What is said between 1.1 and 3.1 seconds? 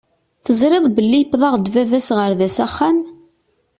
yiweḍ-aɣ-d baba-s ɣer da s axxam?